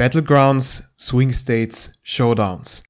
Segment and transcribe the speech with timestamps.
[0.00, 2.84] Battlegrounds, Swing States, Showdowns.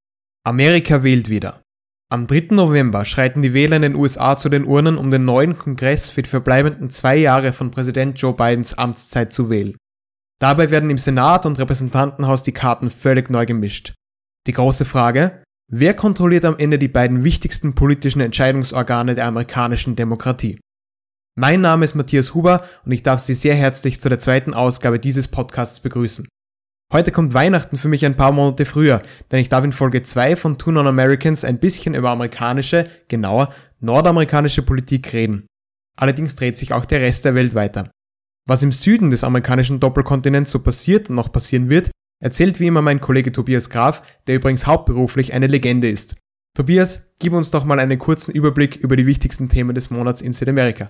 [0.47, 1.60] Amerika wählt wieder.
[2.09, 2.55] Am 3.
[2.55, 6.22] November schreiten die Wähler in den USA zu den Urnen, um den neuen Kongress für
[6.22, 9.76] die verbleibenden zwei Jahre von Präsident Joe Bidens Amtszeit zu wählen.
[10.40, 13.92] Dabei werden im Senat und Repräsentantenhaus die Karten völlig neu gemischt.
[14.46, 20.61] Die große Frage, wer kontrolliert am Ende die beiden wichtigsten politischen Entscheidungsorgane der amerikanischen Demokratie?
[21.36, 25.00] Mein Name ist Matthias Huber und ich darf Sie sehr herzlich zu der zweiten Ausgabe
[25.00, 26.29] dieses Podcasts begrüßen.
[26.93, 30.35] Heute kommt Weihnachten für mich ein paar Monate früher, denn ich darf in Folge 2
[30.35, 35.47] von Two Non-Americans ein bisschen über amerikanische, genauer nordamerikanische Politik reden.
[35.97, 37.93] Allerdings dreht sich auch der Rest der Welt weiter.
[38.49, 42.83] Was im Süden des amerikanischen Doppelkontinents so passiert und noch passieren wird, erzählt wie immer
[42.83, 46.16] mein Kollege Tobias Graf, der übrigens hauptberuflich eine Legende ist.
[46.57, 50.33] Tobias, gib uns doch mal einen kurzen Überblick über die wichtigsten Themen des Monats in
[50.33, 50.88] Südamerika.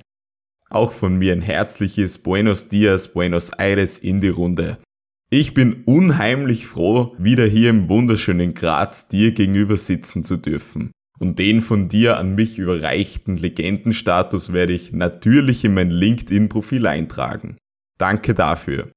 [0.70, 4.78] Auch von mir ein herzliches Buenos Dias, Buenos Aires in die Runde.
[5.32, 10.90] Ich bin unheimlich froh, wieder hier im wunderschönen Graz dir gegenüber sitzen zu dürfen.
[11.20, 17.58] Und den von dir an mich überreichten Legendenstatus werde ich natürlich in mein LinkedIn-Profil eintragen.
[17.96, 18.90] Danke dafür.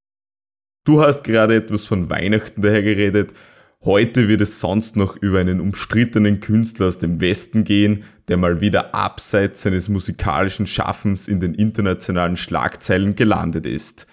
[0.88, 3.36] Du hast gerade etwas von Weihnachten daher geredet.
[3.86, 8.60] Heute wird es sonst noch über einen umstrittenen Künstler aus dem Westen gehen, der mal
[8.60, 14.08] wieder abseits seines musikalischen Schaffens in den internationalen Schlagzeilen gelandet ist.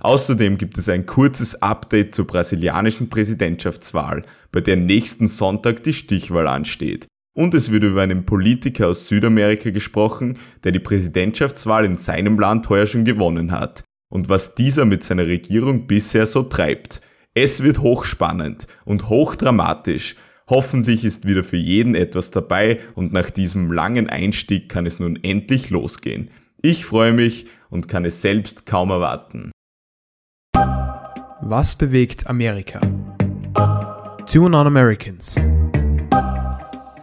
[0.00, 6.46] Außerdem gibt es ein kurzes Update zur brasilianischen Präsidentschaftswahl, bei der nächsten Sonntag die Stichwahl
[6.46, 7.06] ansteht.
[7.34, 12.68] Und es wird über einen Politiker aus Südamerika gesprochen, der die Präsidentschaftswahl in seinem Land
[12.68, 13.84] heuer schon gewonnen hat.
[14.10, 17.00] Und was dieser mit seiner Regierung bisher so treibt.
[17.34, 20.16] Es wird hochspannend und hochdramatisch.
[20.48, 25.22] Hoffentlich ist wieder für jeden etwas dabei und nach diesem langen Einstieg kann es nun
[25.22, 26.30] endlich losgehen.
[26.62, 29.50] Ich freue mich und kann es selbst kaum erwarten.
[31.48, 32.80] Was bewegt Amerika?
[34.26, 35.36] Two Non-Americans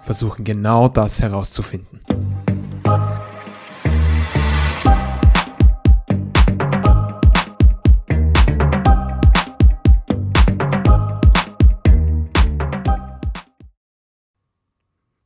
[0.02, 2.02] versuchen genau das herauszufinden.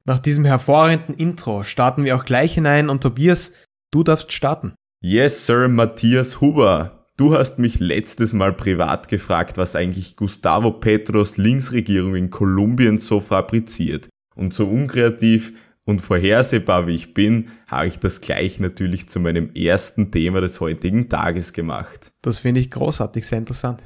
[0.06, 3.54] Nach diesem hervorragenden Intro starten wir auch gleich hinein und Tobias,
[3.90, 4.76] du darfst starten.
[5.02, 6.97] Yes, Sir, Matthias Huber.
[7.18, 13.20] Du hast mich letztes Mal privat gefragt, was eigentlich Gustavo Petros Linksregierung in Kolumbien so
[13.20, 14.08] fabriziert.
[14.36, 19.50] Und so unkreativ und vorhersehbar wie ich bin, habe ich das gleich natürlich zu meinem
[19.56, 22.12] ersten Thema des heutigen Tages gemacht.
[22.22, 23.82] Das finde ich großartig, sehr interessant.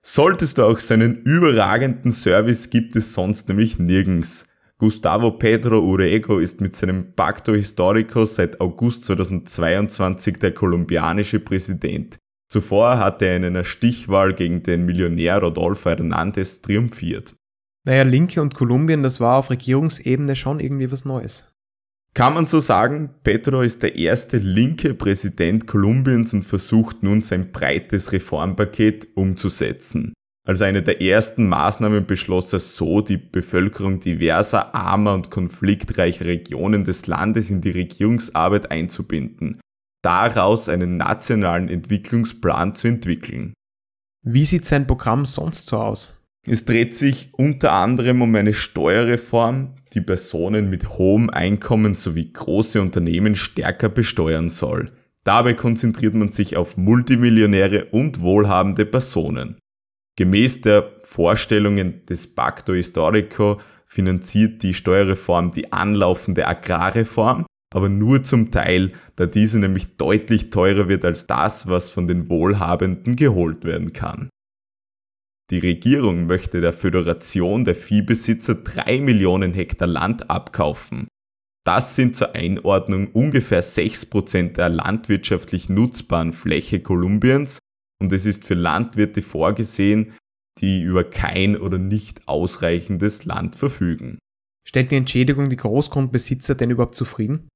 [0.00, 4.46] Solltest du auch seinen überragenden Service gibt es sonst nämlich nirgends.
[4.78, 12.19] Gustavo Pedro Urego ist mit seinem Pacto Historico seit August 2022 der kolumbianische Präsident.
[12.50, 17.36] Zuvor hatte er in einer Stichwahl gegen den Millionär Rodolfo Hernandez triumphiert.
[17.86, 21.54] Naja, Linke und Kolumbien, das war auf Regierungsebene schon irgendwie was Neues.
[22.12, 27.52] Kann man so sagen, Petro ist der erste linke Präsident Kolumbiens und versucht nun sein
[27.52, 30.12] breites Reformpaket umzusetzen.
[30.44, 36.82] Als eine der ersten Maßnahmen beschloss er so, die Bevölkerung diverser, armer und konfliktreicher Regionen
[36.82, 39.60] des Landes in die Regierungsarbeit einzubinden
[40.02, 43.54] daraus einen nationalen Entwicklungsplan zu entwickeln.
[44.22, 46.20] Wie sieht sein Programm sonst so aus?
[46.46, 52.80] Es dreht sich unter anderem um eine Steuerreform, die Personen mit hohem Einkommen sowie große
[52.80, 54.86] Unternehmen stärker besteuern soll.
[55.24, 59.58] Dabei konzentriert man sich auf Multimillionäre und wohlhabende Personen.
[60.16, 67.44] Gemäß der Vorstellungen des Pacto Historico finanziert die Steuerreform die anlaufende Agrarreform
[67.74, 72.28] aber nur zum Teil, da diese nämlich deutlich teurer wird als das, was von den
[72.28, 74.28] Wohlhabenden geholt werden kann.
[75.50, 81.08] Die Regierung möchte der Föderation der Viehbesitzer drei Millionen Hektar Land abkaufen.
[81.64, 87.58] Das sind zur Einordnung ungefähr sechs Prozent der landwirtschaftlich nutzbaren Fläche Kolumbiens
[88.00, 90.14] und es ist für Landwirte vorgesehen,
[90.58, 94.18] die über kein oder nicht ausreichendes Land verfügen.
[94.66, 97.48] Stellt die Entschädigung die Großgrundbesitzer denn überhaupt zufrieden?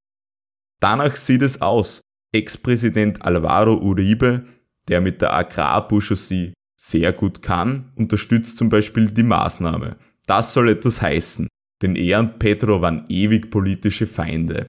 [0.84, 2.02] Danach sieht es aus.
[2.34, 4.44] Ex-Präsident Alvaro Uribe,
[4.88, 9.96] der mit der Agrarbourgeoisie sehr gut kann, unterstützt zum Beispiel die Maßnahme.
[10.26, 11.48] Das soll etwas heißen,
[11.81, 14.66] denn er und Pedro waren ewig politische Feinde.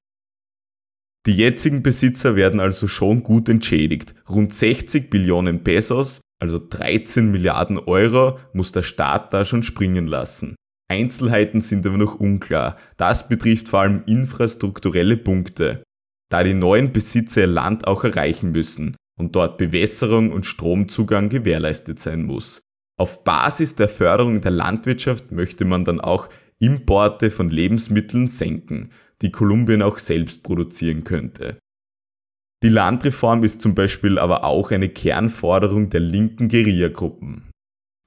[1.25, 4.15] Die jetzigen Besitzer werden also schon gut entschädigt.
[4.29, 10.55] Rund 60 Billionen Pesos, also 13 Milliarden Euro, muss der Staat da schon springen lassen.
[10.89, 12.77] Einzelheiten sind aber noch unklar.
[12.95, 15.83] Das betrifft vor allem infrastrukturelle Punkte
[16.29, 21.99] da die neuen Besitzer ihr Land auch erreichen müssen und dort Bewässerung und Stromzugang gewährleistet
[21.99, 22.61] sein muss.
[22.97, 26.29] Auf Basis der Förderung der Landwirtschaft möchte man dann auch
[26.59, 28.91] Importe von Lebensmitteln senken,
[29.21, 31.57] die Kolumbien auch selbst produzieren könnte.
[32.63, 37.51] Die Landreform ist zum Beispiel aber auch eine Kernforderung der linken Guerillagruppen.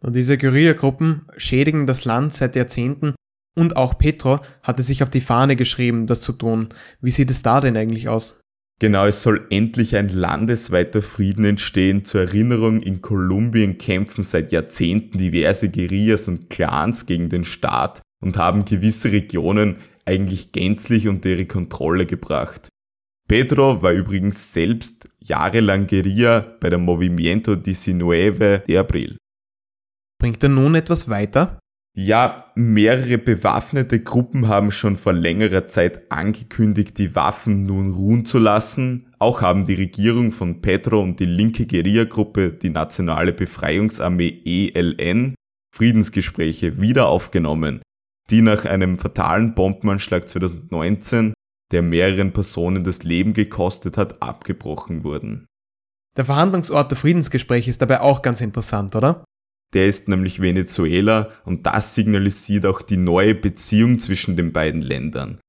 [0.01, 3.15] Und diese Guerillagruppen schädigen das Land seit Jahrzehnten
[3.59, 6.69] und auch Petro hatte sich auf die Fahne geschrieben, das zu tun.
[7.01, 8.41] Wie sieht es da denn eigentlich aus?
[8.81, 12.05] Genau, es soll endlich ein landesweiter Frieden entstehen.
[12.05, 18.37] Zur Erinnerung, in Kolumbien kämpfen seit Jahrzehnten diverse Guerillas und Clans gegen den Staat und
[18.37, 22.69] haben gewisse Regionen eigentlich gänzlich unter ihre Kontrolle gebracht.
[23.29, 29.19] Pedro war übrigens selbst jahrelang Guerilla bei der Movimiento 19 de Abril.
[30.19, 31.59] Bringt er nun etwas weiter?
[32.01, 38.39] Ja, mehrere bewaffnete Gruppen haben schon vor längerer Zeit angekündigt, die Waffen nun ruhen zu
[38.39, 39.13] lassen.
[39.19, 45.35] Auch haben die Regierung von Pedro und die linke Guerilla-Gruppe, die Nationale Befreiungsarmee ELN,
[45.75, 47.83] Friedensgespräche wieder aufgenommen,
[48.31, 51.35] die nach einem fatalen Bombenanschlag 2019
[51.73, 55.47] der mehreren Personen das Leben gekostet hat, abgebrochen wurden.
[56.17, 59.25] Der Verhandlungsort der Friedensgespräche ist dabei auch ganz interessant, oder?
[59.75, 65.41] Der ist nämlich Venezuela und das signalisiert auch die neue Beziehung zwischen den beiden Ländern.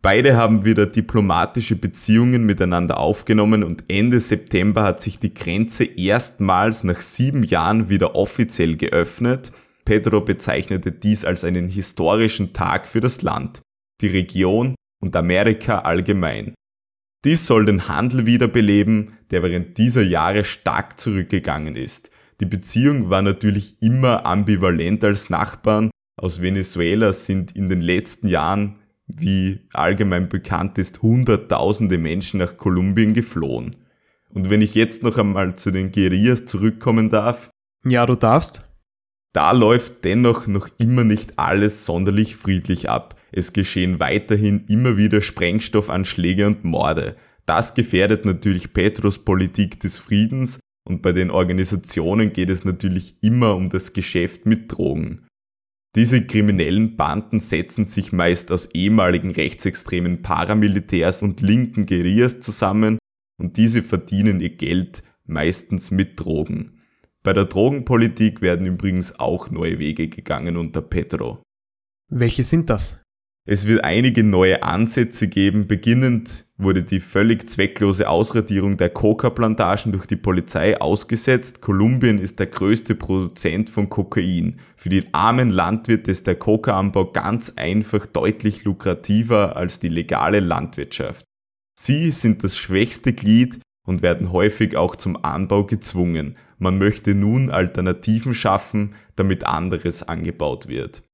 [0.00, 6.84] Beide haben wieder diplomatische Beziehungen miteinander aufgenommen und Ende September hat sich die Grenze erstmals
[6.84, 9.50] nach sieben Jahren wieder offiziell geöffnet.
[9.84, 13.62] Pedro bezeichnete dies als einen historischen Tag für das Land,
[14.00, 16.54] die Region und Amerika allgemein.
[17.24, 22.10] Dies soll den Handel wiederbeleben, der während dieser Jahre stark zurückgegangen ist.
[22.40, 25.90] Die Beziehung war natürlich immer ambivalent als Nachbarn.
[26.16, 28.76] Aus Venezuela sind in den letzten Jahren,
[29.06, 33.76] wie allgemein bekannt ist, Hunderttausende Menschen nach Kolumbien geflohen.
[34.30, 37.50] Und wenn ich jetzt noch einmal zu den Guerillas zurückkommen darf.
[37.84, 38.68] Ja, du darfst.
[39.32, 43.18] Da läuft dennoch noch immer nicht alles sonderlich friedlich ab.
[43.32, 47.16] Es geschehen weiterhin immer wieder Sprengstoffanschläge und Morde.
[47.46, 53.54] Das gefährdet natürlich Petros Politik des Friedens und bei den Organisationen geht es natürlich immer
[53.54, 55.26] um das Geschäft mit Drogen.
[55.94, 62.98] Diese kriminellen Banden setzen sich meist aus ehemaligen rechtsextremen Paramilitärs und linken Guerillas zusammen
[63.40, 66.78] und diese verdienen ihr Geld meistens mit Drogen.
[67.22, 71.42] Bei der Drogenpolitik werden übrigens auch neue Wege gegangen unter Petro.
[72.10, 73.02] Welche sind das?
[73.46, 75.66] Es wird einige neue Ansätze geben.
[75.66, 81.60] Beginnend wurde die völlig zwecklose Ausradierung der Coca-Plantagen durch die Polizei ausgesetzt.
[81.60, 84.58] Kolumbien ist der größte Produzent von Kokain.
[84.76, 91.24] Für die armen Landwirte ist der Coca-Anbau ganz einfach deutlich lukrativer als die legale Landwirtschaft.
[91.78, 96.36] Sie sind das schwächste Glied und werden häufig auch zum Anbau gezwungen.
[96.58, 101.04] Man möchte nun Alternativen schaffen, damit anderes angebaut wird.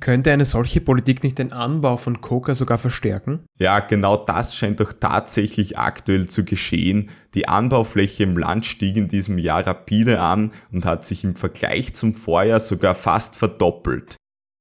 [0.00, 3.40] Könnte eine solche Politik nicht den Anbau von Coca sogar verstärken?
[3.58, 7.10] Ja, genau das scheint doch tatsächlich aktuell zu geschehen.
[7.34, 11.94] Die Anbaufläche im Land stieg in diesem Jahr rapide an und hat sich im Vergleich
[11.94, 14.16] zum Vorjahr sogar fast verdoppelt.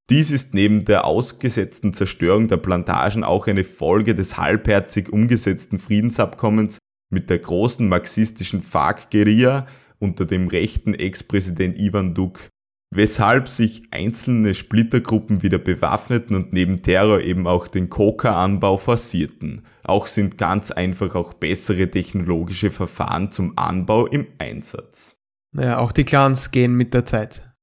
[0.10, 6.78] Dies ist neben der ausgesetzten Zerstörung der Plantagen auch eine Folge des halbherzig umgesetzten Friedensabkommens
[7.10, 9.66] mit der großen marxistischen FARC-Guerilla
[10.00, 12.50] unter dem rechten Ex-Präsident Ivan Duk
[12.96, 19.64] weshalb sich einzelne Splittergruppen wieder bewaffneten und neben Terror eben auch den Coca-Anbau forcierten.
[19.84, 25.18] Auch sind ganz einfach auch bessere technologische Verfahren zum Anbau im Einsatz.
[25.52, 27.54] Naja, auch die Clans gehen mit der Zeit.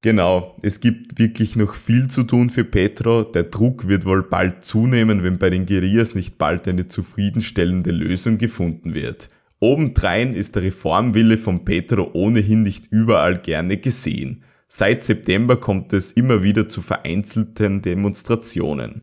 [0.00, 3.24] Genau, es gibt wirklich noch viel zu tun für Petro.
[3.24, 8.38] Der Druck wird wohl bald zunehmen, wenn bei den Guerillas nicht bald eine zufriedenstellende Lösung
[8.38, 9.28] gefunden wird.
[9.60, 14.44] Obendrein ist der Reformwille von Petro ohnehin nicht überall gerne gesehen.
[14.70, 19.00] Seit September kommt es immer wieder zu vereinzelten Demonstrationen.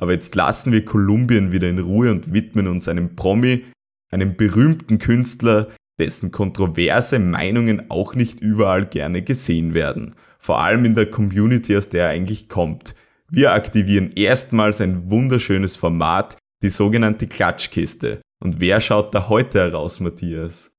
[0.00, 3.66] Aber jetzt lassen wir Kolumbien wieder in Ruhe und widmen uns einem Promi,
[4.10, 10.16] einem berühmten Künstler, dessen kontroverse Meinungen auch nicht überall gerne gesehen werden.
[10.38, 12.94] Vor allem in der Community, aus der er eigentlich kommt.
[13.30, 18.22] Wir aktivieren erstmals ein wunderschönes Format, die sogenannte Klatschkiste.
[18.42, 20.70] Und wer schaut da heute heraus, Matthias?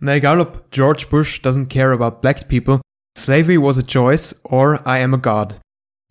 [0.00, 2.80] Na egal ob George Bush doesn't care about black people
[3.16, 5.58] Slavery was a choice or I am a God.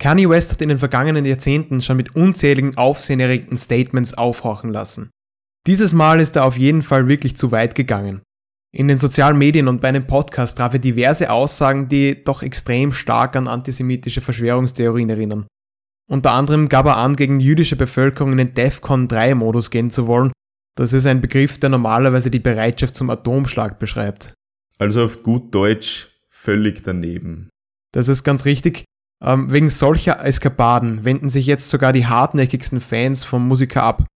[0.02, 5.10] Kanye West hat in den vergangenen Jahrzehnten schon mit unzähligen aufsehenerregenden Statements aufhorchen lassen.
[5.66, 8.22] Dieses Mal ist er auf jeden Fall wirklich zu weit gegangen.
[8.74, 12.92] In den sozialen Medien und bei einem Podcast traf er diverse Aussagen, die doch extrem
[12.92, 15.46] stark an antisemitische Verschwörungstheorien erinnern.
[16.10, 20.06] Unter anderem gab er an, gegen jüdische Bevölkerung in den DEFCON 3 Modus gehen zu
[20.06, 20.32] wollen.
[20.76, 24.34] Das ist ein Begriff, der normalerweise die Bereitschaft zum Atomschlag beschreibt.
[24.78, 26.15] Also auf gut Deutsch,
[26.46, 27.48] völlig daneben.
[27.92, 28.84] Das ist ganz richtig.
[29.22, 34.06] Ähm, wegen solcher Eskapaden wenden sich jetzt sogar die hartnäckigsten Fans vom Musiker ab.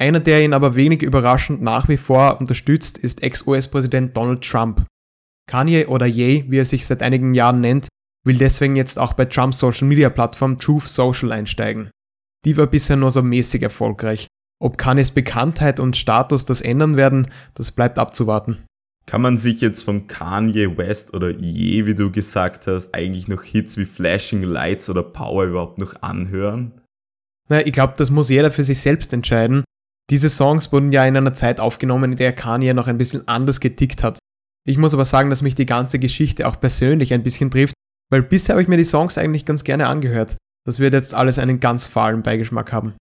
[0.00, 4.86] Einer, der ihn aber wenig überraschend nach wie vor unterstützt, ist Ex-US-Präsident Donald Trump.
[5.46, 7.88] Kanye oder Ye, wie er sich seit einigen Jahren nennt,
[8.24, 11.90] will deswegen jetzt auch bei Trumps Social-Media-Plattform Truth Social einsteigen.
[12.46, 14.26] Die war bisher nur so mäßig erfolgreich.
[14.58, 18.64] Ob Kanyes Bekanntheit und Status das ändern werden, das bleibt abzuwarten.
[19.06, 23.42] Kann man sich jetzt von Kanye West oder Ye, wie du gesagt hast, eigentlich noch
[23.42, 26.80] Hits wie Flashing Lights oder Power überhaupt noch anhören?
[27.48, 29.62] Na, ich glaube, das muss jeder für sich selbst entscheiden.
[30.10, 33.60] Diese Songs wurden ja in einer Zeit aufgenommen, in der Kanye noch ein bisschen anders
[33.60, 34.18] getickt hat.
[34.66, 37.74] Ich muss aber sagen, dass mich die ganze Geschichte auch persönlich ein bisschen trifft,
[38.10, 40.38] weil bisher habe ich mir die Songs eigentlich ganz gerne angehört.
[40.66, 42.94] Das wird jetzt alles einen ganz fahlen Beigeschmack haben.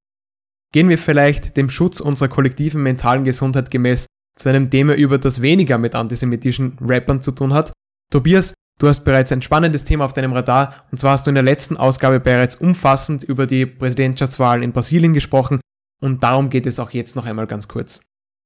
[0.74, 5.42] Gehen wir vielleicht dem Schutz unserer kollektiven mentalen Gesundheit gemäß zu einem Thema über, das
[5.42, 7.72] weniger mit antisemitischen Rappern zu tun hat.
[8.12, 11.36] Tobias, du hast bereits ein spannendes Thema auf deinem Radar und zwar hast du in
[11.36, 15.62] der letzten Ausgabe bereits umfassend über die Präsidentschaftswahlen in Brasilien gesprochen
[16.02, 18.06] und darum geht es auch jetzt noch einmal ganz kurz.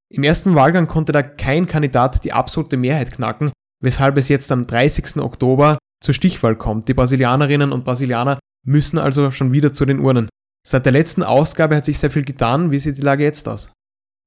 [0.10, 3.51] Im ersten Wahlgang konnte da kein Kandidat die absolute Mehrheit knacken,
[3.82, 5.17] weshalb es jetzt am 30.
[5.17, 6.88] Oktober zur Stichwahl kommt.
[6.88, 10.29] Die Brasilianerinnen und Brasilianer müssen also schon wieder zu den Urnen.
[10.65, 12.72] Seit der letzten Ausgabe hat sich sehr viel getan.
[12.72, 13.72] Wie sieht die Lage jetzt aus?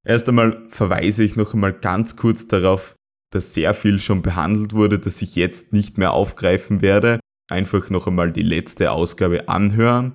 [0.07, 2.95] Erst einmal verweise ich noch einmal ganz kurz darauf,
[3.33, 7.21] dass sehr viel schon behandelt wurde, das ich jetzt nicht mehr aufgreifen werde.
[7.50, 10.14] Einfach noch einmal die letzte Ausgabe anhören.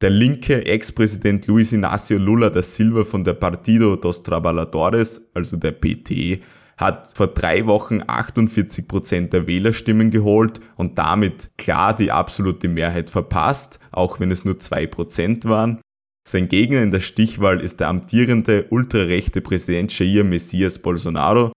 [0.00, 5.72] Der linke Ex-Präsident Luis Inácio Lula da Silva von der Partido dos Trabalhadores, also der
[5.72, 6.40] PT,
[6.76, 13.10] hat vor drei Wochen 48 Prozent der Wählerstimmen geholt und damit klar die absolute Mehrheit
[13.10, 15.80] verpasst, auch wenn es nur 2% waren.
[16.28, 21.52] Sein Gegner in der Stichwahl ist der amtierende ultrarechte Präsident Jair Messias Bolsonaro,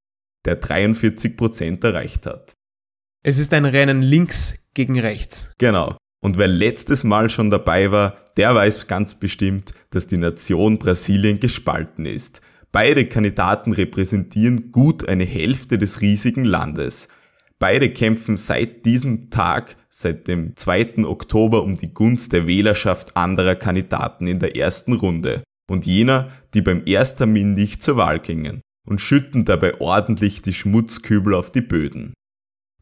[0.46, 2.54] der 43% erreicht hat.
[3.22, 5.52] Es ist ein Rennen links gegen rechts.
[5.58, 5.98] Genau.
[6.24, 11.42] Und wer letztes Mal schon dabei war, der weiß ganz bestimmt, dass die Nation Brasilien
[11.42, 12.40] gespalten ist.
[12.72, 17.10] Beide Kandidaten repräsentieren gut eine Hälfte des riesigen Landes.
[17.62, 21.06] Beide kämpfen seit diesem Tag, seit dem 2.
[21.06, 26.64] Oktober, um die Gunst der Wählerschaft anderer Kandidaten in der ersten Runde und jener, die
[26.64, 32.16] beim Ersttermin nicht zur Wahl gingen und schütten dabei ordentlich die Schmutzkübel auf die Böden.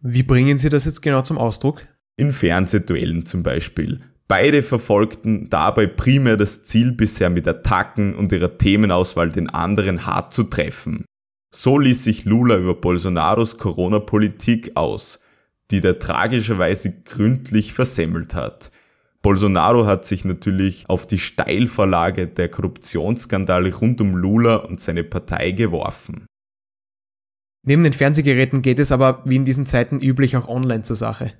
[0.01, 1.85] Wie bringen Sie das jetzt genau zum Ausdruck?
[2.15, 3.99] In Fernsehduellen zum Beispiel.
[4.29, 10.33] Beide verfolgten dabei primär das Ziel, bisher mit Attacken und ihrer Themenauswahl den anderen hart
[10.33, 11.03] zu treffen.
[11.51, 15.19] So ließ sich Lula über Bolsonaros Corona-Politik aus,
[15.71, 18.71] die der tragischerweise gründlich versemmelt hat.
[19.21, 25.51] Bolsonaro hat sich natürlich auf die Steilvorlage der Korruptionsskandale rund um Lula und seine Partei
[25.51, 26.25] geworfen.
[27.65, 31.33] Neben den Fernsehgeräten geht es aber wie in diesen Zeiten üblich auch online zur Sache.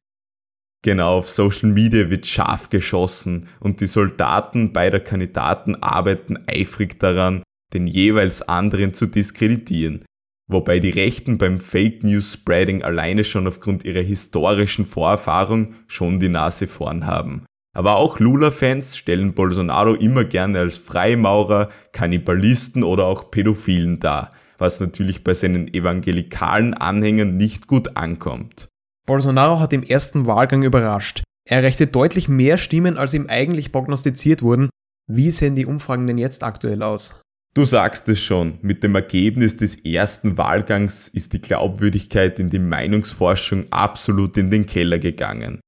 [0.82, 7.44] Genau, auf Social Media wird scharf geschossen und die Soldaten beider Kandidaten arbeiten eifrig daran,
[7.74, 10.06] den jeweils anderen zu diskreditieren,
[10.48, 16.30] wobei die Rechten beim Fake News Spreading alleine schon aufgrund ihrer historischen Vorerfahrung schon die
[16.30, 17.46] Nase vorn haben.
[17.76, 24.80] Aber auch Lula-Fans stellen Bolsonaro immer gerne als Freimaurer, Kannibalisten oder auch Pädophilen dar, was
[24.80, 28.68] natürlich bei seinen evangelikalen Anhängern nicht gut ankommt.
[29.06, 31.24] Bolsonaro hat im ersten Wahlgang überrascht.
[31.48, 34.70] Er erreichte deutlich mehr Stimmen, als ihm eigentlich prognostiziert wurden.
[35.08, 37.22] Wie sehen die Umfragen denn jetzt aktuell aus?
[37.56, 42.60] Du sagst es schon, mit dem Ergebnis des ersten Wahlgangs ist die Glaubwürdigkeit in die
[42.60, 45.60] Meinungsforschung absolut in den Keller gegangen.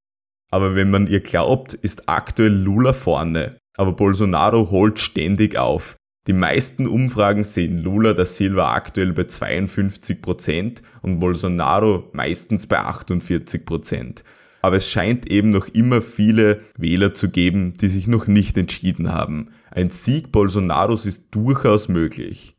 [0.52, 5.96] Aber wenn man ihr glaubt, ist aktuell Lula vorne, aber Bolsonaro holt ständig auf.
[6.28, 14.22] Die meisten Umfragen sehen Lula da Silva aktuell bei 52% und Bolsonaro meistens bei 48%.
[14.60, 19.12] Aber es scheint eben noch immer viele Wähler zu geben, die sich noch nicht entschieden
[19.12, 19.48] haben.
[19.74, 22.58] Ein Sieg Bolsonaros ist durchaus möglich.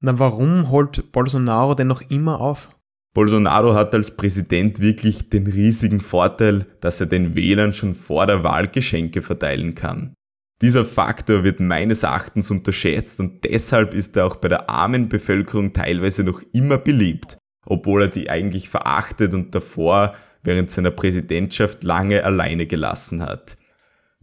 [0.00, 2.68] Na, warum holt Bolsonaro denn noch immer auf?
[3.12, 8.44] Bolsonaro hat als Präsident wirklich den riesigen Vorteil, dass er den Wählern schon vor der
[8.44, 10.14] Wahl Geschenke verteilen kann.
[10.62, 15.72] Dieser Faktor wird meines Erachtens unterschätzt und deshalb ist er auch bei der armen Bevölkerung
[15.72, 22.22] teilweise noch immer beliebt, obwohl er die eigentlich verachtet und davor während seiner Präsidentschaft lange
[22.22, 23.56] alleine gelassen hat.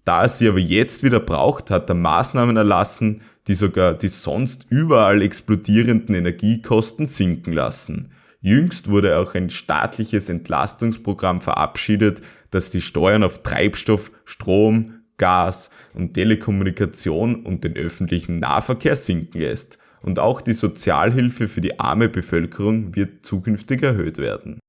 [0.03, 4.65] Da er sie aber jetzt wieder braucht, hat er Maßnahmen erlassen, die sogar die sonst
[4.70, 8.12] überall explodierenden Energiekosten sinken lassen.
[8.39, 16.15] Jüngst wurde auch ein staatliches Entlastungsprogramm verabschiedet, das die Steuern auf Treibstoff, Strom, Gas und
[16.15, 19.77] Telekommunikation und den öffentlichen Nahverkehr sinken lässt.
[20.01, 24.60] Und auch die Sozialhilfe für die arme Bevölkerung wird zukünftig erhöht werden.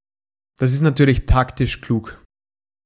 [0.59, 2.23] Das ist natürlich taktisch klug.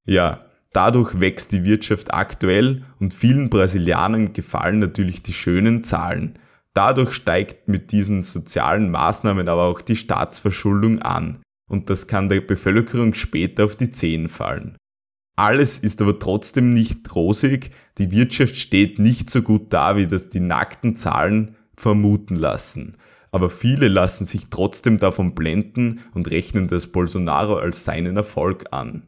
[0.07, 0.46] Ja,
[0.77, 6.39] dadurch wächst die Wirtschaft aktuell und vielen Brasilianern gefallen natürlich die schönen Zahlen.
[6.75, 11.39] Dadurch steigt mit diesen sozialen Maßnahmen aber auch die Staatsverschuldung an
[11.71, 14.77] und das kann der Bevölkerung später auf die Zehen fallen.
[15.35, 20.29] Alles ist aber trotzdem nicht rosig, die Wirtschaft steht nicht so gut da, wie das
[20.29, 22.99] die nackten Zahlen vermuten lassen.
[23.33, 29.03] Aber viele lassen sich trotzdem davon blenden und rechnen das Bolsonaro als seinen Erfolg an.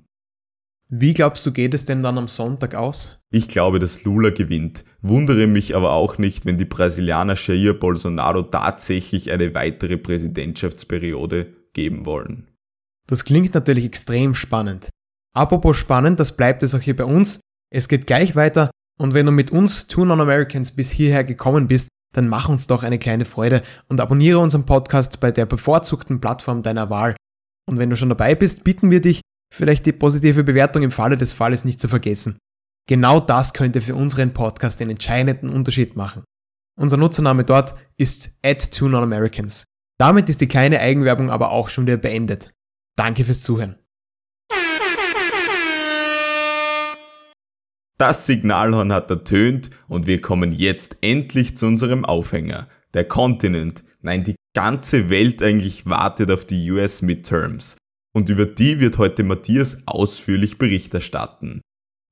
[0.90, 3.18] Wie glaubst du, geht es denn dann am Sonntag aus?
[3.30, 4.86] Ich glaube, dass Lula gewinnt.
[5.02, 12.06] Wundere mich aber auch nicht, wenn die Brasilianer Jair Bolsonaro tatsächlich eine weitere Präsidentschaftsperiode geben
[12.06, 12.48] wollen.
[13.06, 14.88] Das klingt natürlich extrem spannend.
[15.36, 17.40] Apropos spannend, das bleibt es auch hier bei uns.
[17.70, 21.88] Es geht gleich weiter und wenn du mit uns Two Non-Americans bis hierher gekommen bist,
[22.14, 26.62] dann mach uns doch eine kleine Freude und abonniere unseren Podcast bei der bevorzugten Plattform
[26.62, 27.14] deiner Wahl.
[27.68, 29.20] Und wenn du schon dabei bist, bitten wir dich,
[29.52, 32.38] vielleicht die positive Bewertung im Falle des Falles nicht zu vergessen.
[32.88, 36.24] Genau das könnte für unseren Podcast den entscheidenden Unterschied machen.
[36.78, 39.64] Unser Nutzername dort ist at Two Non-Americans.
[39.98, 42.50] Damit ist die kleine Eigenwerbung aber auch schon wieder beendet.
[42.96, 43.76] Danke fürs Zuhören.
[47.98, 52.68] Das Signalhorn hat ertönt und wir kommen jetzt endlich zu unserem Aufhänger.
[52.94, 57.76] Der Kontinent, nein, die ganze Welt eigentlich wartet auf die US Midterms.
[58.18, 61.60] Und über die wird heute Matthias ausführlich Bericht erstatten.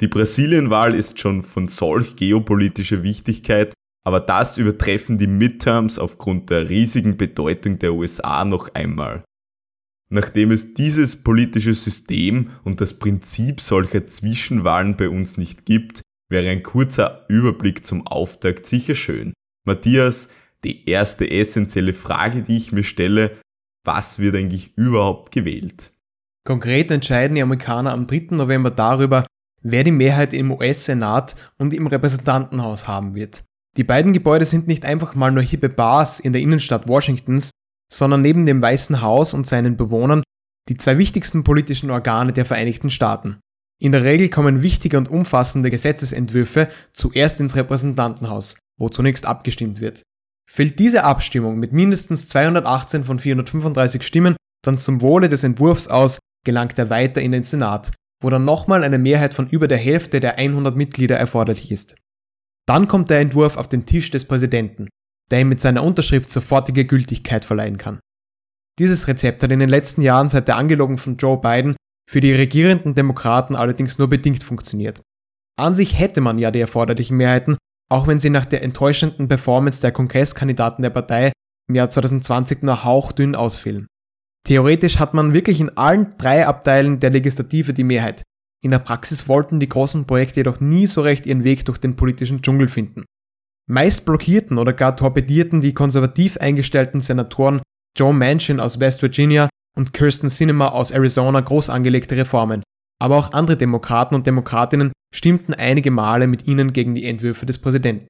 [0.01, 6.71] Die Brasilienwahl ist schon von solch geopolitischer Wichtigkeit, aber das übertreffen die Midterms aufgrund der
[6.71, 9.25] riesigen Bedeutung der USA noch einmal.
[10.09, 16.49] Nachdem es dieses politische System und das Prinzip solcher Zwischenwahlen bei uns nicht gibt, wäre
[16.51, 19.33] ein kurzer Überblick zum Auftakt sicher schön.
[19.65, 20.29] Matthias,
[20.63, 23.37] die erste essentielle Frage, die ich mir stelle,
[23.83, 25.93] was wird eigentlich überhaupt gewählt?
[26.47, 28.29] Konkret entscheiden die Amerikaner am 3.
[28.31, 29.27] November darüber,
[29.63, 33.43] wer die Mehrheit im US-Senat und im Repräsentantenhaus haben wird.
[33.77, 37.51] Die beiden Gebäude sind nicht einfach mal nur hippe Bars in der Innenstadt Washingtons,
[37.93, 40.23] sondern neben dem Weißen Haus und seinen Bewohnern
[40.69, 43.39] die zwei wichtigsten politischen Organe der Vereinigten Staaten.
[43.79, 50.03] In der Regel kommen wichtige und umfassende Gesetzesentwürfe zuerst ins Repräsentantenhaus, wo zunächst abgestimmt wird.
[50.49, 56.19] Fällt diese Abstimmung mit mindestens 218 von 435 Stimmen dann zum Wohle des Entwurfs aus,
[56.47, 60.21] gelangt er weiter in den Senat, wo dann nochmal eine Mehrheit von über der Hälfte
[60.21, 61.97] der 100 Mitglieder erforderlich ist.
[62.67, 64.89] Dann kommt der Entwurf auf den Tisch des Präsidenten,
[65.31, 68.01] der ihm mit seiner Unterschrift sofortige Gültigkeit verleihen kann.
[68.79, 71.77] Dieses Rezept hat in den letzten Jahren seit der Angelobung von Joe Biden
[72.09, 75.03] für die regierenden Demokraten allerdings nur bedingt funktioniert.
[75.59, 77.57] An sich hätte man ja die erforderlichen Mehrheiten,
[77.91, 81.33] auch wenn sie nach der enttäuschenden Performance der Kongresskandidaten der Partei
[81.69, 83.87] im Jahr 2020 nur hauchdünn ausfielen.
[84.47, 88.23] Theoretisch hat man wirklich in allen drei Abteilen der Legislative die Mehrheit.
[88.63, 91.97] In der Praxis wollten die großen Projekte jedoch nie so recht ihren Weg durch den
[91.97, 93.05] politischen Dschungel finden.
[93.69, 97.61] Meist blockierten oder gar torpedierten die konservativ eingestellten Senatoren
[97.99, 102.63] Joe Manchin aus West Virginia und Kirsten Sinema aus Arizona groß angelegte Reformen,
[103.03, 107.59] aber auch andere Demokraten und Demokratinnen stimmten einige Male mit ihnen gegen die Entwürfe des
[107.59, 108.07] Präsidenten.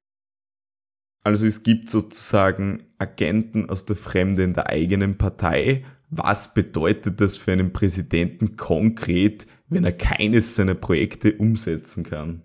[1.23, 5.83] Also es gibt sozusagen Agenten aus der Fremde in der eigenen Partei.
[6.09, 12.43] Was bedeutet das für einen Präsidenten konkret, wenn er keines seiner Projekte umsetzen kann?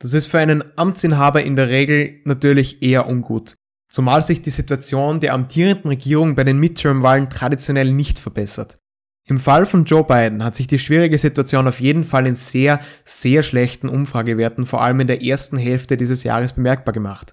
[0.00, 3.54] Das ist für einen Amtsinhaber in der Regel natürlich eher ungut,
[3.90, 8.78] zumal sich die Situation der amtierenden Regierung bei den Midterm-Wahlen traditionell nicht verbessert.
[9.28, 12.80] Im Fall von Joe Biden hat sich die schwierige Situation auf jeden Fall in sehr,
[13.04, 17.32] sehr schlechten Umfragewerten vor allem in der ersten Hälfte dieses Jahres bemerkbar gemacht.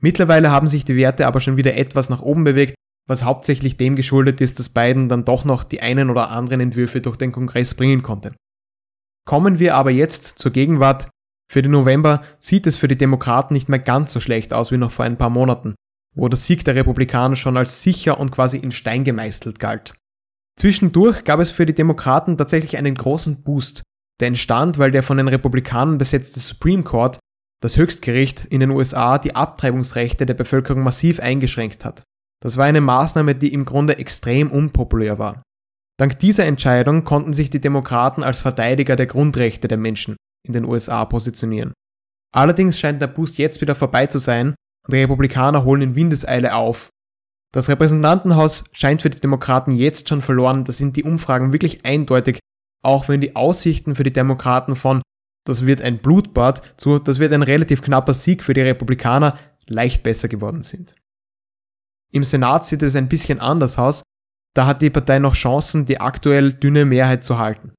[0.00, 2.74] Mittlerweile haben sich die Werte aber schon wieder etwas nach oben bewegt,
[3.06, 7.00] was hauptsächlich dem geschuldet ist, dass Biden dann doch noch die einen oder anderen Entwürfe
[7.00, 8.34] durch den Kongress bringen konnte.
[9.26, 11.08] Kommen wir aber jetzt zur Gegenwart,
[11.50, 14.76] für den November sieht es für die Demokraten nicht mehr ganz so schlecht aus wie
[14.76, 15.74] noch vor ein paar Monaten,
[16.14, 19.94] wo der Sieg der Republikaner schon als sicher und quasi in Stein gemeißelt galt.
[20.58, 23.82] Zwischendurch gab es für die Demokraten tatsächlich einen großen Boost,
[24.20, 27.18] der entstand, weil der von den Republikanern besetzte Supreme Court,
[27.60, 32.02] das Höchstgericht in den USA, die Abtreibungsrechte der Bevölkerung massiv eingeschränkt hat.
[32.44, 35.42] Das war eine Maßnahme, die im Grunde extrem unpopulär war.
[35.98, 40.66] Dank dieser Entscheidung konnten sich die Demokraten als Verteidiger der Grundrechte der Menschen in den
[40.66, 41.72] USA positionieren.
[42.34, 44.48] Allerdings scheint der Boost jetzt wieder vorbei zu sein
[44.86, 46.90] und die Republikaner holen in Windeseile auf.
[47.54, 52.40] Das Repräsentantenhaus scheint für die Demokraten jetzt schon verloren, da sind die Umfragen wirklich eindeutig,
[52.82, 55.00] auch wenn die Aussichten für die Demokraten von
[55.46, 60.02] das wird ein Blutbad zu das wird ein relativ knapper Sieg für die Republikaner leicht
[60.02, 60.94] besser geworden sind.
[62.14, 64.02] Im Senat sieht es ein bisschen anders aus,
[64.56, 67.72] Da hat die Partei noch Chancen, die aktuell dünne Mehrheit zu halten.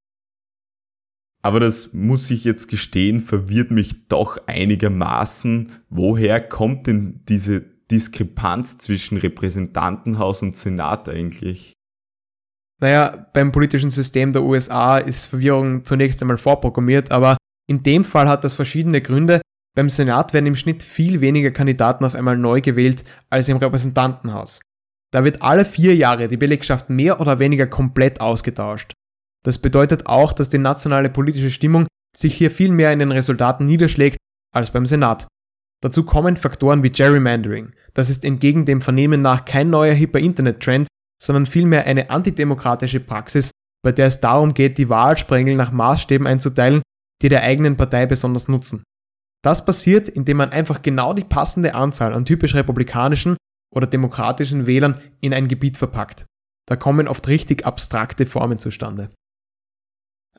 [1.41, 5.71] Aber das muss ich jetzt gestehen, verwirrt mich doch einigermaßen.
[5.89, 11.71] Woher kommt denn diese Diskrepanz zwischen Repräsentantenhaus und Senat eigentlich?
[12.81, 17.37] Naja, beim politischen System der USA ist Verwirrung zunächst einmal vorprogrammiert, aber
[17.69, 19.39] in dem Fall hat das verschiedene Gründe.
[19.75, 24.61] Beim Senat werden im Schnitt viel weniger Kandidaten auf einmal neu gewählt als im Repräsentantenhaus.
[25.13, 28.93] Da wird alle vier Jahre die Belegschaft mehr oder weniger komplett ausgetauscht.
[29.45, 33.65] Das bedeutet auch, dass die nationale politische Stimmung sich hier viel mehr in den Resultaten
[33.65, 34.17] niederschlägt
[34.53, 35.27] als beim Senat.
[35.83, 37.73] Dazu kommen Faktoren wie Gerrymandering.
[37.93, 40.87] Das ist entgegen dem Vernehmen nach kein neuer hipper Internet-Trend,
[41.21, 43.51] sondern vielmehr eine antidemokratische Praxis,
[43.83, 46.81] bei der es darum geht, die Wahlsprengel nach Maßstäben einzuteilen,
[47.21, 48.83] die der eigenen Partei besonders nutzen.
[49.45, 53.37] Das passiert, indem man einfach genau die passende Anzahl an typisch republikanischen
[53.71, 56.25] oder demokratischen Wählern in ein Gebiet verpackt.
[56.67, 59.11] Da kommen oft richtig abstrakte Formen zustande.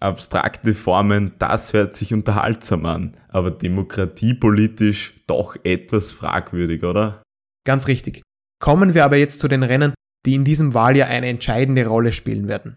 [0.01, 7.23] Abstrakte Formen, das hört sich unterhaltsam an, aber demokratiepolitisch doch etwas fragwürdig, oder?
[7.65, 8.23] Ganz richtig.
[8.61, 9.95] Kommen wir aber jetzt zu den Rennen,
[10.27, 12.77] die in diesem Wahljahr eine entscheidende Rolle spielen werden.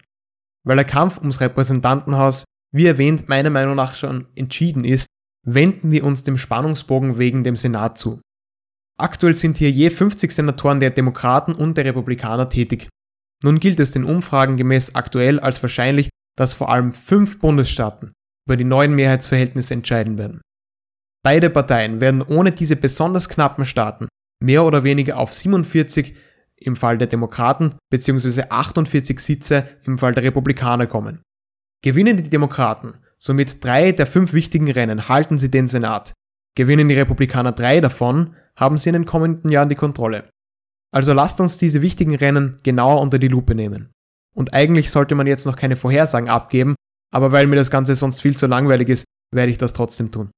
[0.64, 5.08] Weil der Kampf ums Repräsentantenhaus, wie erwähnt, meiner Meinung nach schon entschieden ist,
[5.46, 8.22] wenden wir uns dem Spannungsbogen wegen dem Senat zu.
[9.00, 12.90] Aktuell sind hier je 50 Senatoren der Demokraten und der Republikaner tätig.
[13.44, 18.12] Nun gilt es den Umfragen gemäß aktuell als wahrscheinlich, dass vor allem fünf Bundesstaaten
[18.46, 20.42] über die neuen Mehrheitsverhältnisse entscheiden werden.
[21.24, 24.08] Beide Parteien werden ohne diese besonders knappen Staaten
[24.42, 26.16] mehr oder weniger auf 47
[26.58, 28.44] im Fall der Demokraten bzw.
[28.50, 31.22] 48 Sitze im Fall der Republikaner kommen.
[31.82, 36.14] Gewinnen die Demokraten somit drei der fünf wichtigen Rennen, halten sie den Senat.
[36.56, 40.30] Gewinnen die Republikaner drei davon, haben sie in den kommenden Jahren die Kontrolle.
[40.92, 43.92] Also lasst uns diese wichtigen Rennen genauer unter die Lupe nehmen.
[44.36, 46.76] Und eigentlich sollte man jetzt noch keine Vorhersagen abgeben,
[47.12, 50.32] aber weil mir das Ganze sonst viel zu langweilig ist, werde ich das trotzdem tun.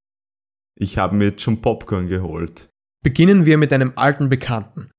[0.78, 2.70] Ich habe mir jetzt schon Popcorn geholt.
[3.04, 4.92] Beginnen wir mit einem alten Bekannten.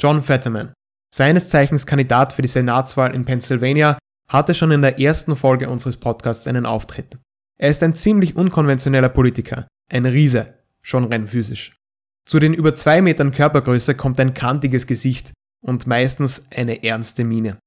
[0.00, 0.72] John Fetterman,
[1.12, 3.98] seines Zeichens Kandidat für die Senatswahl in Pennsylvania,
[4.30, 7.18] hatte schon in der ersten Folge unseres Podcasts einen Auftritt.
[7.60, 11.76] Er ist ein ziemlich unkonventioneller Politiker, ein Riese, schon rein physisch.
[12.24, 17.58] Zu den über zwei Metern Körpergröße kommt ein kantiges Gesicht und meistens eine ernste Miene.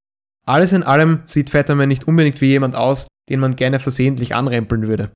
[0.45, 4.87] Alles in allem sieht Fetterman nicht unbedingt wie jemand aus, den man gerne versehentlich anrempeln
[4.87, 5.11] würde.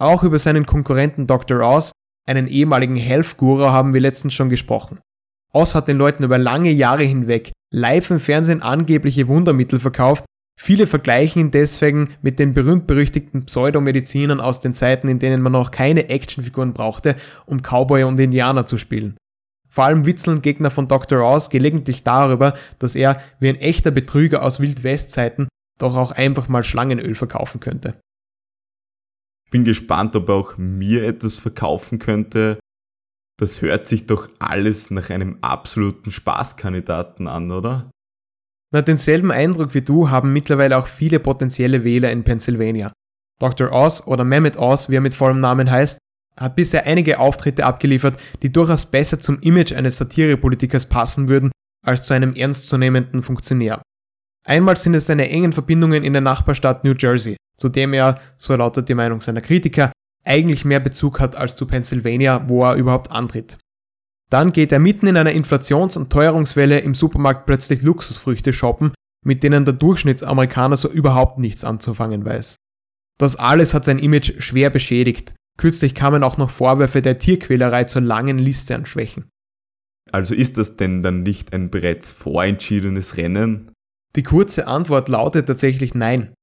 [0.00, 1.60] Auch über seinen Konkurrenten Dr.
[1.60, 1.92] Oz,
[2.26, 5.00] einen ehemaligen Health-Guru, haben wir letztens schon gesprochen.
[5.52, 10.24] Oz hat den Leuten über lange Jahre hinweg live im Fernsehen angebliche Wundermittel verkauft,
[10.56, 15.70] Viele vergleichen ihn deswegen mit den berühmt-berüchtigten Pseudomedizinern aus den Zeiten, in denen man noch
[15.70, 19.16] keine Actionfiguren brauchte, um Cowboy und Indianer zu spielen.
[19.68, 21.20] Vor allem witzeln Gegner von Dr.
[21.22, 26.62] Oz gelegentlich darüber, dass er, wie ein echter Betrüger aus Wild-West-Zeiten, doch auch einfach mal
[26.62, 27.98] Schlangenöl verkaufen könnte.
[29.50, 32.60] Bin gespannt, ob er auch mir etwas verkaufen könnte.
[33.36, 37.90] Das hört sich doch alles nach einem absoluten Spaßkandidaten an, oder?
[38.74, 42.92] Na, denselben Eindruck wie du haben mittlerweile auch viele potenzielle Wähler in Pennsylvania.
[43.38, 43.70] Dr.
[43.70, 46.00] Oz oder Mehmet Oz, wie er mit vollem Namen heißt,
[46.36, 51.52] hat bisher einige Auftritte abgeliefert, die durchaus besser zum Image eines Satirepolitikers passen würden
[51.86, 53.80] als zu einem ernstzunehmenden Funktionär.
[54.44, 58.56] Einmal sind es seine engen Verbindungen in der Nachbarstadt New Jersey, zu dem er, so
[58.56, 59.92] lautet die Meinung seiner Kritiker,
[60.24, 63.56] eigentlich mehr Bezug hat als zu Pennsylvania, wo er überhaupt antritt.
[64.34, 68.92] Dann geht er mitten in einer Inflations- und Teuerungswelle im Supermarkt plötzlich Luxusfrüchte shoppen,
[69.24, 72.56] mit denen der Durchschnittsamerikaner so überhaupt nichts anzufangen weiß.
[73.16, 75.34] Das alles hat sein Image schwer beschädigt.
[75.56, 79.28] Kürzlich kamen auch noch Vorwürfe der Tierquälerei zur langen Liste an Schwächen.
[80.10, 83.70] Also ist das denn dann nicht ein bereits vorentschiedenes Rennen?
[84.16, 86.34] Die kurze Antwort lautet tatsächlich nein.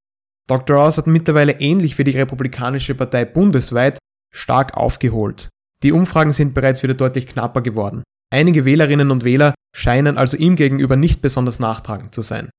[0.47, 0.77] Dr.
[0.77, 3.97] Oz hat mittlerweile ähnlich wie die Republikanische Partei bundesweit
[4.34, 5.49] stark aufgeholt.
[5.83, 8.03] Die Umfragen sind bereits wieder deutlich knapper geworden.
[8.31, 12.49] Einige Wählerinnen und Wähler scheinen also ihm gegenüber nicht besonders nachtragend zu sein.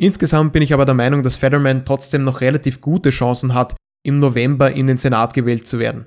[0.00, 4.18] Insgesamt bin ich aber der Meinung, dass Fetterman trotzdem noch relativ gute Chancen hat, im
[4.18, 6.06] November in den Senat gewählt zu werden.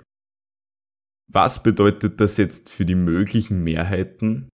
[1.32, 4.50] Was bedeutet das jetzt für die möglichen Mehrheiten?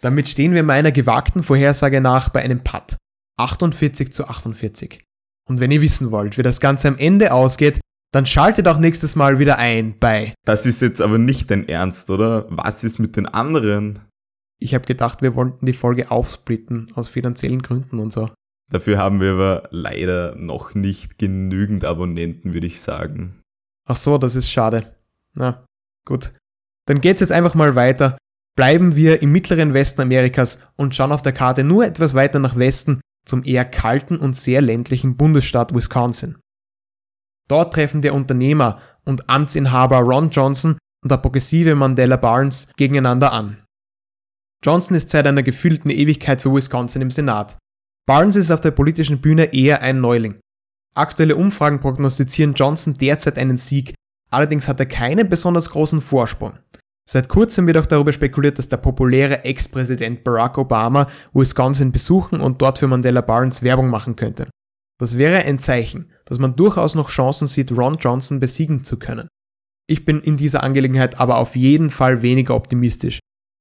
[0.00, 2.96] Damit stehen wir meiner gewagten Vorhersage nach bei einem Putt.
[3.38, 5.02] 48 zu 48.
[5.48, 7.80] Und wenn ihr wissen wollt, wie das Ganze am Ende ausgeht,
[8.12, 10.34] dann schaltet auch nächstes Mal wieder ein bei.
[10.44, 12.46] Das ist jetzt aber nicht dein Ernst, oder?
[12.48, 14.00] Was ist mit den anderen?
[14.60, 18.30] Ich habe gedacht, wir wollten die Folge aufsplitten aus finanziellen Gründen und so.
[18.70, 23.40] Dafür haben wir aber leider noch nicht genügend Abonnenten, würde ich sagen.
[23.86, 24.94] Ach so, das ist schade.
[25.34, 25.64] Na,
[26.04, 26.32] gut.
[26.86, 28.18] Dann geht's jetzt einfach mal weiter.
[28.56, 32.56] Bleiben wir im mittleren Westen Amerikas und schauen auf der Karte nur etwas weiter nach
[32.56, 36.38] Westen zum eher kalten und sehr ländlichen Bundesstaat Wisconsin.
[37.48, 43.64] Dort treffen der Unternehmer und Amtsinhaber Ron Johnson und der progressive Mandela Barnes gegeneinander an.
[44.64, 47.56] Johnson ist seit einer gefühlten Ewigkeit für Wisconsin im Senat.
[48.06, 50.40] Barnes ist auf der politischen Bühne eher ein Neuling.
[50.94, 53.94] Aktuelle Umfragen prognostizieren Johnson derzeit einen Sieg,
[54.30, 56.58] allerdings hat er keinen besonders großen Vorsprung.
[57.08, 62.60] Seit kurzem wird auch darüber spekuliert, dass der populäre Ex-Präsident Barack Obama Wisconsin besuchen und
[62.60, 64.48] dort für Mandela Barnes Werbung machen könnte.
[64.98, 69.28] Das wäre ein Zeichen, dass man durchaus noch Chancen sieht, Ron Johnson besiegen zu können.
[69.88, 73.20] Ich bin in dieser Angelegenheit aber auf jeden Fall weniger optimistisch.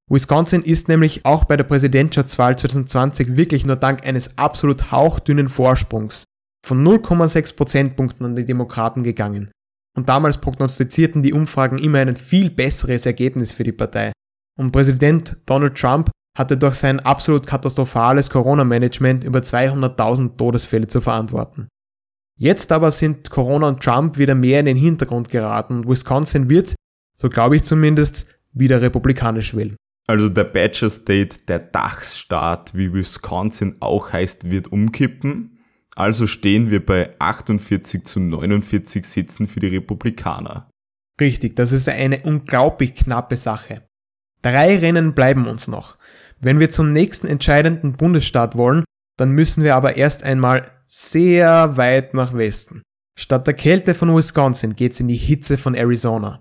[0.10, 6.26] Wisconsin ist nämlich auch bei der Präsidentschaftswahl 2020 wirklich nur dank eines absolut hauchdünnen Vorsprungs
[6.66, 9.52] von 0,6 Prozentpunkten an die Demokraten gegangen.
[9.96, 14.12] Und damals prognostizierten die Umfragen immer ein viel besseres Ergebnis für die Partei.
[14.58, 21.68] Und Präsident Donald Trump hatte durch sein absolut katastrophales Corona-Management über 200.000 Todesfälle zu verantworten.
[22.38, 26.76] Jetzt aber sind Corona und Trump wieder mehr in den Hintergrund geraten und Wisconsin wird,
[27.16, 29.76] so glaube ich zumindest, wieder republikanisch wählen.
[30.08, 35.60] Also der Badger State, der Dachsstaat, wie Wisconsin auch heißt, wird umkippen.
[35.96, 40.70] Also stehen wir bei 48 zu 49 Sitzen für die Republikaner.
[41.20, 43.82] Richtig, das ist eine unglaublich knappe Sache.
[44.44, 45.98] Drei Rennen bleiben uns noch.
[46.40, 48.84] Wenn wir zum nächsten entscheidenden Bundesstaat wollen,
[49.18, 52.84] dann müssen wir aber erst einmal sehr weit nach Westen.
[53.20, 56.40] Statt der Kälte von Wisconsin geht's in die Hitze von Arizona.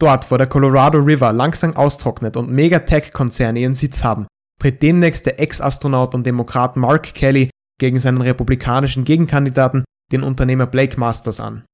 [0.00, 4.26] Dort, wo der Colorado River langsam austrocknet und Megatech-Konzerne ihren Sitz haben,
[4.60, 10.98] tritt demnächst der Ex-Astronaut und Demokrat Mark Kelly gegen seinen republikanischen Gegenkandidaten, den Unternehmer Blake
[10.98, 11.64] Masters, an.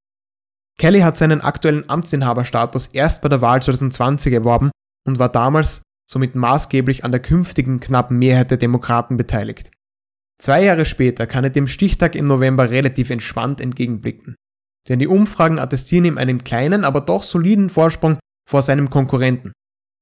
[0.79, 4.71] Kelly hat seinen aktuellen Amtsinhaberstatus erst bei der Wahl 2020 erworben
[5.07, 9.71] und war damals somit maßgeblich an der künftigen knappen Mehrheit der Demokraten beteiligt.
[10.41, 14.35] Zwei Jahre später kann er dem Stichtag im November relativ entspannt entgegenblicken.
[14.89, 18.19] Denn die Umfragen attestieren ihm einen kleinen, aber doch soliden Vorsprung
[18.49, 19.53] vor seinem Konkurrenten.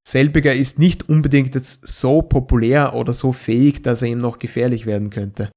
[0.07, 4.87] Selbiger ist nicht unbedingt jetzt so populär oder so fähig, dass er ihm noch gefährlich
[4.87, 5.51] werden könnte.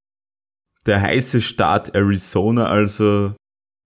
[0.86, 3.36] Der heiße Staat Arizona also,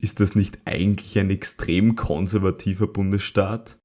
[0.02, 3.78] ist das nicht eigentlich ein extrem konservativer Bundesstaat?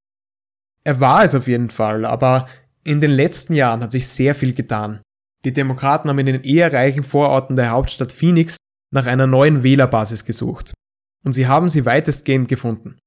[0.85, 2.49] Er war es auf jeden Fall, aber
[2.85, 5.01] in den letzten Jahren hat sich sehr viel getan.
[5.45, 8.57] Die Demokraten haben in den eher reichen Vororten der Hauptstadt Phoenix
[8.93, 10.75] nach einer neuen Wählerbasis gesucht.
[11.25, 12.99] Und sie haben sie weitestgehend gefunden.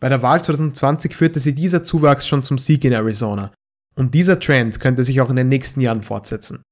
[0.00, 3.52] Bei der Wahl 2020 führte sie dieser Zuwachs schon zum Sieg in Arizona.
[3.96, 6.62] Und dieser Trend könnte sich auch in den nächsten Jahren fortsetzen.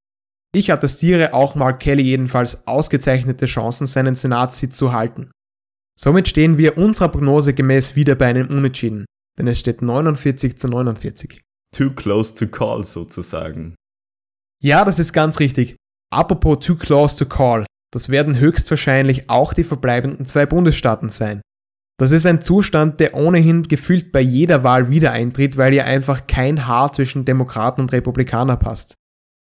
[0.54, 5.30] Ich attestiere auch Mark Kelly jedenfalls ausgezeichnete Chancen, seinen Senatssitz zu halten.
[5.98, 9.06] Somit stehen wir unserer Prognose gemäß wieder bei einem Unentschieden,
[9.38, 11.40] denn es steht 49 zu 49.
[11.74, 13.74] Too close to call sozusagen.
[14.62, 15.76] Ja, das ist ganz richtig.
[16.12, 21.40] Apropos too close to call, das werden höchstwahrscheinlich auch die verbleibenden zwei Bundesstaaten sein.
[21.98, 26.26] Das ist ein Zustand, der ohnehin gefühlt bei jeder Wahl wieder eintritt, weil ja einfach
[26.26, 28.94] kein Haar zwischen Demokraten und Republikaner passt.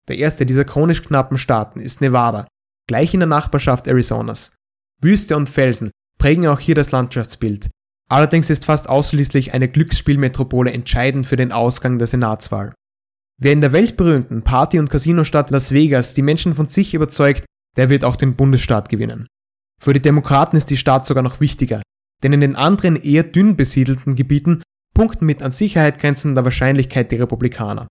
[0.08, 2.48] Der erste dieser chronisch knappen Staaten ist Nevada,
[2.88, 4.56] gleich in der Nachbarschaft Arizonas.
[5.02, 7.70] Wüste und Felsen prägen auch hier das Landschaftsbild.
[8.10, 12.74] Allerdings ist fast ausschließlich eine Glücksspielmetropole entscheidend für den Ausgang der Senatswahl.
[13.42, 17.90] Wer in der weltberühmten Party- und Casinostadt Las Vegas die Menschen von sich überzeugt, der
[17.90, 19.28] wird auch den Bundesstaat gewinnen.
[19.82, 21.82] Für die Demokraten ist die Stadt sogar noch wichtiger,
[22.24, 24.62] denn in den anderen eher dünn besiedelten Gebieten
[24.94, 27.88] punkten mit an Sicherheit grenzender Wahrscheinlichkeit die Republikaner.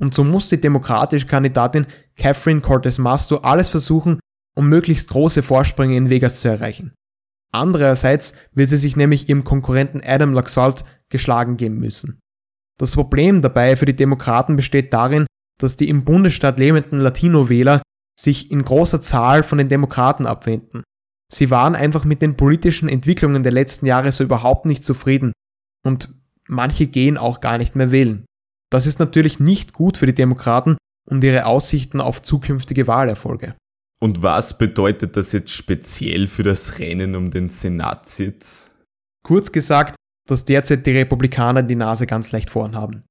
[0.00, 1.86] Und so muss die demokratische Kandidatin
[2.16, 4.20] Catherine Cortez Masto alles versuchen,
[4.54, 6.92] um möglichst große Vorsprünge in Vegas zu erreichen.
[7.54, 12.18] Andererseits will sie sich nämlich ihrem Konkurrenten Adam Laxalt geschlagen geben müssen.
[12.80, 15.26] Das Problem dabei für die Demokraten besteht darin,
[15.60, 17.80] dass die im Bundesstaat lebenden Latino-Wähler
[18.18, 20.82] sich in großer Zahl von den Demokraten abwenden.
[21.32, 25.32] Sie waren einfach mit den politischen Entwicklungen der letzten Jahre so überhaupt nicht zufrieden
[25.86, 26.12] und
[26.48, 28.24] manche gehen auch gar nicht mehr wählen.
[28.70, 30.76] Das ist natürlich nicht gut für die Demokraten
[31.08, 33.54] und ihre Aussichten auf zukünftige Wahlerfolge.
[34.04, 38.70] Und was bedeutet das jetzt speziell für das Rennen um den Senatssitz?
[39.26, 39.94] Kurz gesagt,
[40.28, 43.04] dass derzeit die Republikaner die Nase ganz leicht vorn haben.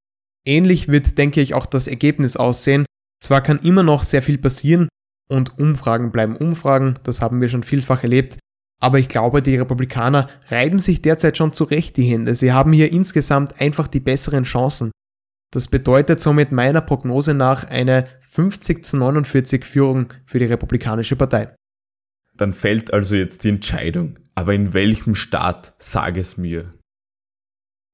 [0.45, 2.85] Ähnlich wird, denke ich, auch das Ergebnis aussehen.
[3.23, 4.87] Zwar kann immer noch sehr viel passieren
[5.27, 8.37] und Umfragen bleiben Umfragen, das haben wir schon vielfach erlebt,
[8.79, 12.35] aber ich glaube, die Republikaner reiben sich derzeit schon zurecht die Hände.
[12.35, 14.91] Sie haben hier insgesamt einfach die besseren Chancen.
[15.53, 21.53] Das bedeutet somit meiner Prognose nach eine 50 zu 49 Führung für die Republikanische Partei.
[22.35, 24.17] Dann fällt also jetzt die Entscheidung.
[24.33, 26.73] Aber in welchem Staat, sage es mir.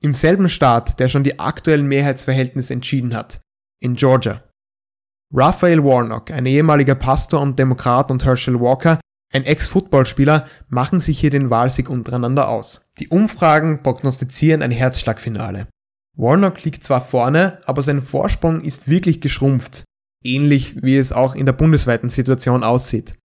[0.01, 3.41] Im selben Staat, der schon die aktuellen Mehrheitsverhältnisse entschieden hat,
[3.81, 4.41] in Georgia.
[5.33, 9.01] Raphael Warnock, ein ehemaliger Pastor und Demokrat und Herschel Walker,
[9.33, 12.89] ein Ex-Footballspieler, machen sich hier den Wahlsieg untereinander aus.
[12.99, 15.67] Die Umfragen prognostizieren ein Herzschlagfinale.
[16.17, 19.83] Warnock liegt zwar vorne, aber sein Vorsprung ist wirklich geschrumpft,
[20.23, 23.15] ähnlich wie es auch in der bundesweiten Situation aussieht.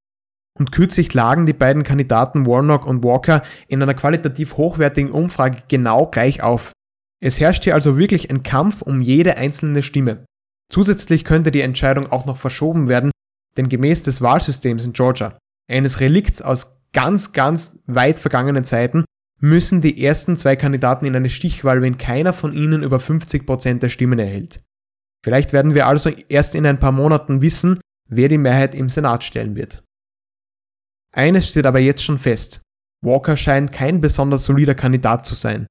[0.56, 6.06] Und kürzlich lagen die beiden Kandidaten Warnock und Walker in einer qualitativ hochwertigen Umfrage genau
[6.06, 6.72] gleich auf.
[7.20, 10.24] Es herrscht hier also wirklich ein Kampf um jede einzelne Stimme.
[10.72, 13.10] Zusätzlich könnte die Entscheidung auch noch verschoben werden,
[13.56, 15.38] denn gemäß des Wahlsystems in Georgia,
[15.70, 19.04] eines Relikts aus ganz, ganz weit vergangenen Zeiten,
[19.44, 23.90] müssen die ersten zwei Kandidaten in eine Stichwahl, wenn keiner von ihnen über 50% der
[23.90, 24.62] Stimmen erhält.
[25.22, 27.78] Vielleicht werden wir also erst in ein paar Monaten wissen,
[28.08, 29.82] wer die Mehrheit im Senat stellen wird.
[31.14, 32.62] Eines steht aber jetzt schon fest.
[33.04, 35.66] Walker scheint kein besonders solider Kandidat zu sein.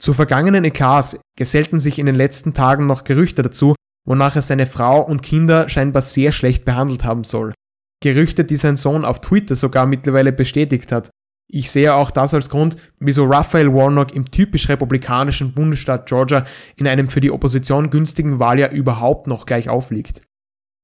[0.00, 3.74] Zu vergangenen Eklats gesellten sich in den letzten Tagen noch Gerüchte dazu,
[4.06, 7.54] wonach er seine Frau und Kinder scheinbar sehr schlecht behandelt haben soll.
[8.02, 11.10] Gerüchte, die sein Sohn auf Twitter sogar mittlerweile bestätigt hat.
[11.48, 16.44] Ich sehe auch das als Grund, wieso Raphael Warnock im typisch republikanischen Bundesstaat Georgia
[16.76, 20.22] in einem für die Opposition günstigen Wahljahr überhaupt noch gleich aufliegt.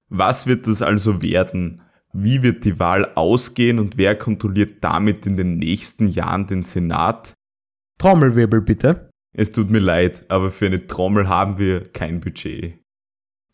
[0.09, 1.81] Was wird das also werden?
[2.12, 7.35] Wie wird die Wahl ausgehen und wer kontrolliert damit in den nächsten Jahren den Senat?
[7.98, 9.11] Trommelwirbel bitte.
[9.35, 12.79] Es tut mir leid, aber für eine Trommel haben wir kein Budget.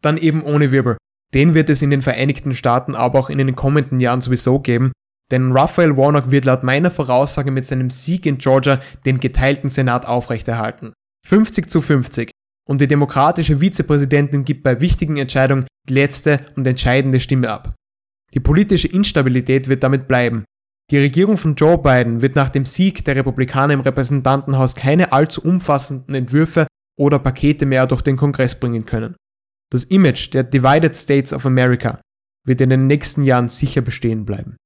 [0.03, 0.97] Dann eben ohne Wirbel.
[1.35, 4.93] Den wird es in den Vereinigten Staaten aber auch in den kommenden Jahren sowieso geben,
[5.31, 10.07] denn Raphael Warnock wird laut meiner Voraussage mit seinem Sieg in Georgia den geteilten Senat
[10.07, 10.93] aufrechterhalten.
[11.27, 12.31] 50 zu 50.
[12.69, 17.75] Und die demokratische Vizepräsidentin gibt bei wichtigen Entscheidungen die letzte und entscheidende Stimme ab.
[18.35, 20.45] Die politische Instabilität wird damit bleiben.
[20.91, 25.43] Die Regierung von Joe Biden wird nach dem Sieg der Republikaner im Repräsentantenhaus keine allzu
[25.43, 26.67] umfassenden Entwürfe
[26.99, 29.15] oder Pakete mehr durch den Kongress bringen können.
[29.71, 32.01] Das Image der Divided States of America
[32.47, 34.57] wird in den nächsten Jahren sicher bestehen bleiben.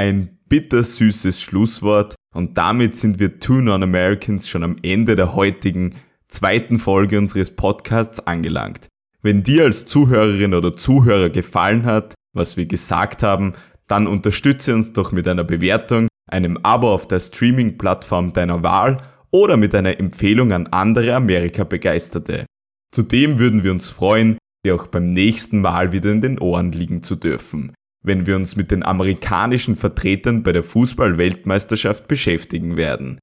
[0.00, 6.78] Ein bittersüßes Schlusswort und damit sind wir Two Non-Americans schon am Ende der heutigen zweiten
[6.78, 8.88] Folge unseres Podcasts angelangt.
[9.20, 13.52] Wenn dir als Zuhörerin oder Zuhörer gefallen hat, was wir gesagt haben,
[13.88, 18.96] dann unterstütze uns doch mit einer Bewertung, einem Abo auf der Streaming-Plattform deiner Wahl
[19.30, 22.46] oder mit einer Empfehlung an andere Amerika-Begeisterte.
[22.90, 27.02] Zudem würden wir uns freuen, dir auch beim nächsten Mal wieder in den Ohren liegen
[27.02, 33.18] zu dürfen, wenn wir uns mit den amerikanischen Vertretern bei der Fußball-Weltmeisterschaft beschäftigen werden.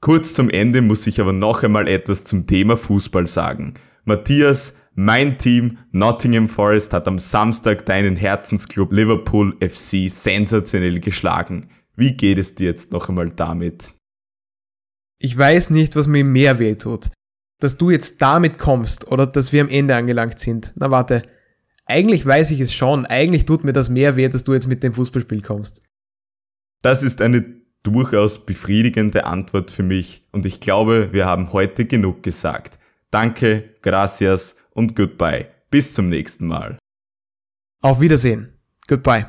[0.00, 3.74] Kurz zum Ende muss ich aber noch einmal etwas zum Thema Fußball sagen.
[4.04, 11.70] Matthias, mein Team Nottingham Forest hat am Samstag deinen Herzensclub Liverpool FC sensationell geschlagen.
[11.96, 13.92] Wie geht es dir jetzt noch einmal damit?
[15.18, 17.10] Ich weiß nicht, was mir mehr weh tut
[17.60, 20.72] dass du jetzt damit kommst oder dass wir am Ende angelangt sind.
[20.74, 21.22] Na warte,
[21.90, 23.04] eigentlich weiß ich es schon.
[23.06, 25.82] Eigentlich tut mir das mehr weh, dass du jetzt mit dem Fußballspiel kommst.
[26.82, 32.22] Das ist eine durchaus befriedigende Antwort für mich und ich glaube, wir haben heute genug
[32.22, 32.78] gesagt.
[33.10, 35.48] Danke, gracias und goodbye.
[35.70, 36.78] Bis zum nächsten Mal.
[37.82, 38.58] Auf Wiedersehen.
[38.86, 39.28] Goodbye.